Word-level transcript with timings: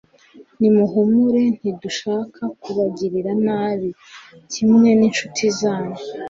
nimuhumure 0.59 1.41
ntidushaka 1.57 2.41
kubagirira 2.61 3.31
nabi, 3.45 3.89
kimwe 4.51 4.89
n'incuti 4.99 5.43
zanyu 5.59 5.99